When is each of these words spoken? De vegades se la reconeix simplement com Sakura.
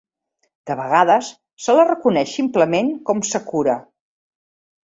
De 0.69 0.77
vegades 0.79 1.29
se 1.67 1.75
la 1.79 1.85
reconeix 1.89 2.33
simplement 2.39 2.91
com 3.11 3.25
Sakura. 3.35 3.77